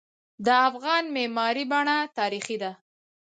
[0.45, 2.71] د افغان معماری بڼه تاریخي ده.